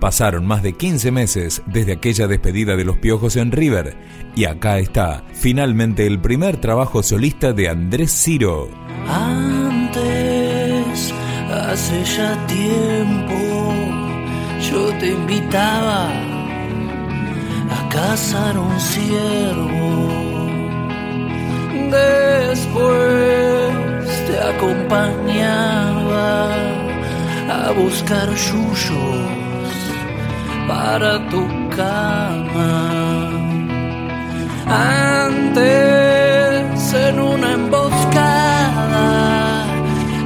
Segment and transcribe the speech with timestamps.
[0.00, 3.96] Pasaron más de 15 meses desde aquella despedida de los Piojos en River
[4.36, 8.68] y acá está finalmente el primer trabajo solista de Andrés Ciro.
[9.08, 11.12] Antes,
[11.50, 13.34] hace ya tiempo,
[14.70, 16.12] yo te invitaba
[17.70, 20.12] a cazar un ciervo.
[21.90, 22.68] Después
[24.28, 26.54] te acompañaba
[27.50, 29.47] a buscar yuyos
[30.68, 31.42] para tu
[31.74, 32.72] cama.
[35.40, 39.06] Antes en una emboscada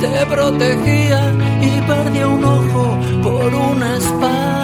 [0.00, 1.20] te protegía
[1.60, 4.59] y perdía un ojo por una espada.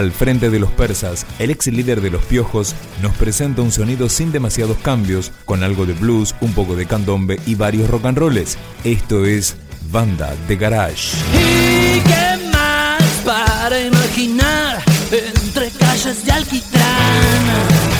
[0.00, 4.08] Al frente de los persas, el ex líder de los piojos nos presenta un sonido
[4.08, 8.16] sin demasiados cambios, con algo de blues, un poco de candombe y varios rock and
[8.16, 8.56] rolls.
[8.82, 9.56] Esto es
[9.90, 11.18] Banda de Garage.
[11.34, 17.99] ¿Y qué más para imaginar entre calles de alquitrán?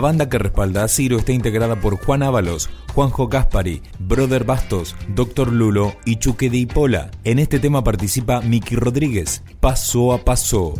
[0.00, 4.96] La banda que respalda a Ciro está integrada por Juan Ábalos, Juanjo Gaspari, Brother Bastos,
[5.08, 7.10] Doctor Lulo y Chuque de Ipola.
[7.22, 10.72] En este tema participa Miki Rodríguez, Paso a Paso.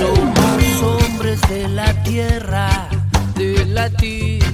[0.00, 2.88] Somos hombres de la tierra,
[3.36, 4.53] de la tierra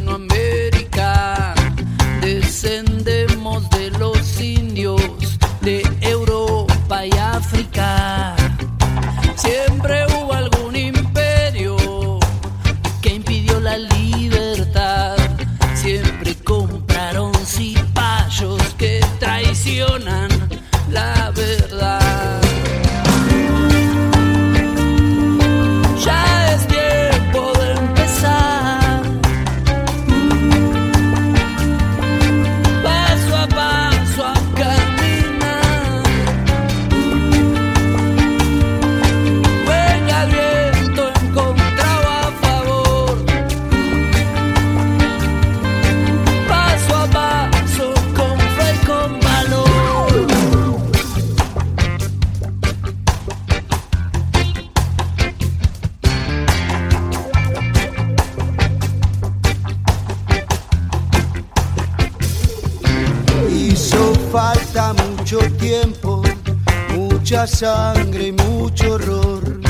[67.30, 69.60] mucha sangre y mucho horror.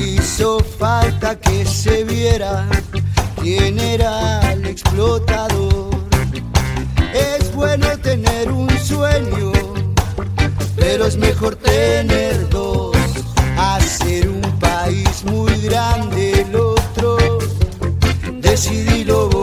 [0.00, 2.66] Hizo falta que se viera
[3.42, 5.90] quién era el explotador.
[7.12, 9.52] Es bueno tener un sueño,
[10.74, 12.96] pero es mejor tener dos.
[13.58, 17.18] Hacer un país muy grande, el otro,
[18.40, 19.35] decidilo vos.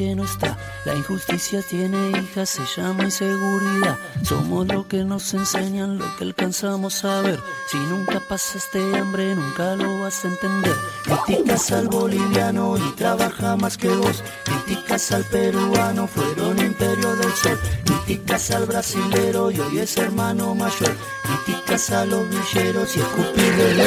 [0.00, 0.56] Que no está.
[0.86, 3.98] La injusticia tiene hijas, se llama inseguridad.
[4.22, 7.38] Somos lo que nos enseñan, lo que alcanzamos a ver.
[7.70, 10.74] Si nunca pasaste hambre, nunca lo vas a entender.
[11.04, 14.24] Criticas al boliviano y trabaja más que vos.
[14.44, 17.58] Criticas al peruano, fueron imperio del sol.
[17.84, 20.96] Criticas al brasilero y hoy es hermano mayor.
[21.44, 23.80] Criticas a los villeros y escupir del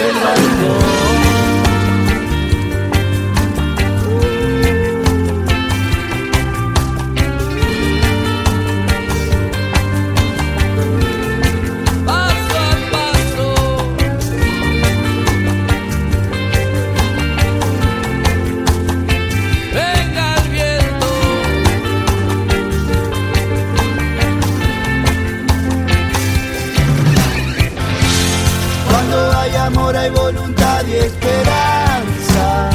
[30.04, 32.70] hay voluntad y esperanza.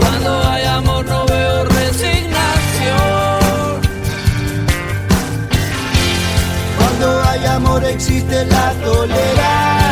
[0.00, 2.20] cuando hay amor no veo resignación.
[6.78, 9.83] Cuando hay amor existe la tolerancia.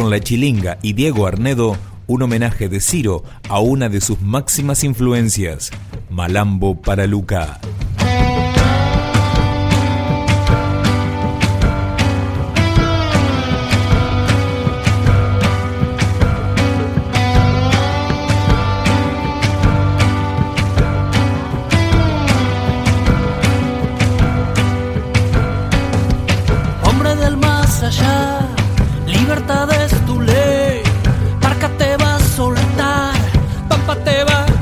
[0.00, 1.76] Con la chilinga y Diego Arnedo,
[2.06, 5.70] un homenaje de Ciro a una de sus máximas influencias,
[6.08, 7.60] Malambo para Luca.
[34.10, 34.59] Te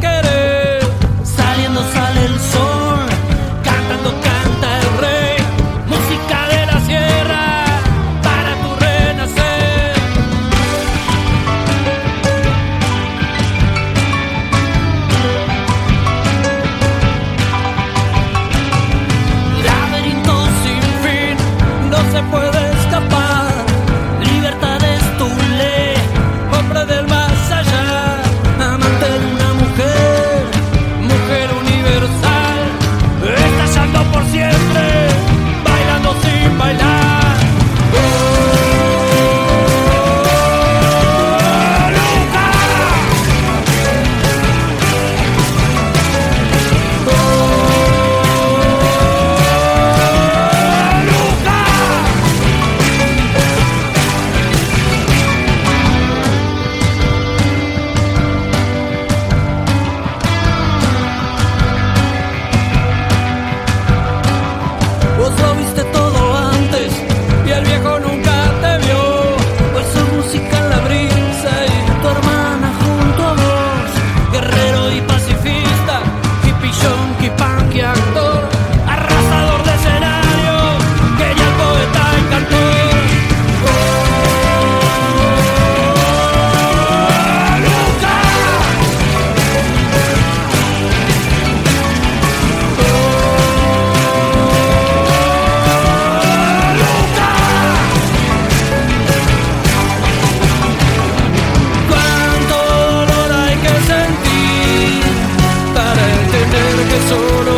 [107.06, 107.57] solo